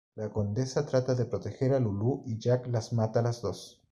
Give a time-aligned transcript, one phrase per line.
[0.15, 3.79] La Condesa trata de proteger a Lulú y Jack las mata a las dos.